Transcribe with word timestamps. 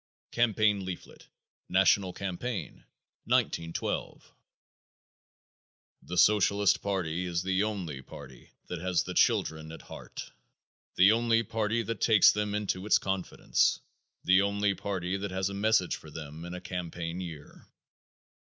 Campaign 0.31 0.83
Leaflet, 0.83 1.27
National 1.69 2.11
Campaign, 2.11 2.85
1912. 3.25 4.33
The 6.01 6.17
Socialist 6.17 6.81
party 6.81 7.27
is 7.27 7.43
the 7.43 7.61
only 7.61 8.01
party 8.01 8.49
that 8.65 8.79
has 8.81 9.03
the 9.03 9.13
children 9.13 9.71
at 9.71 9.83
heart; 9.83 10.31
the 10.95 11.11
only 11.11 11.43
party 11.43 11.83
that 11.83 12.01
takes 12.01 12.31
them 12.31 12.55
into 12.55 12.87
its 12.87 12.97
confidence; 12.97 13.79
the 14.23 14.41
only 14.41 14.73
party 14.73 15.17
that 15.17 15.29
has 15.29 15.51
a 15.51 15.53
message 15.53 15.95
for 15.97 16.09
them 16.09 16.45
in 16.45 16.55
a 16.55 16.61
campaign 16.61 17.19
year. 17.21 17.67